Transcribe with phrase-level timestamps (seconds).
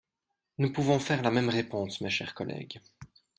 [0.57, 2.79] Nous pouvons vous faire la même réponse, mes chers collègues